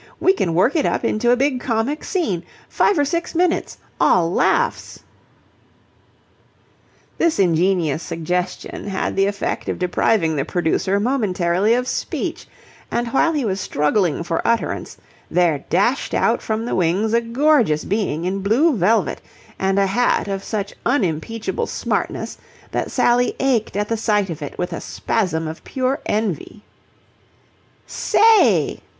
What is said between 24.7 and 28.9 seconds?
a spasm of pure envy. "Say!"